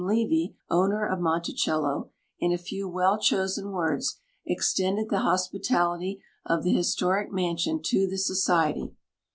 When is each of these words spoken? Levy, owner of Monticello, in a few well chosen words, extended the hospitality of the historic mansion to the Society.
Levy, 0.03 0.57
owner 0.67 1.05
of 1.07 1.19
Monticello, 1.19 2.09
in 2.39 2.51
a 2.51 2.57
few 2.57 2.89
well 2.89 3.19
chosen 3.19 3.69
words, 3.71 4.17
extended 4.47 5.09
the 5.11 5.19
hospitality 5.19 6.23
of 6.43 6.63
the 6.63 6.73
historic 6.73 7.31
mansion 7.31 7.79
to 7.83 8.07
the 8.07 8.17
Society. 8.17 8.95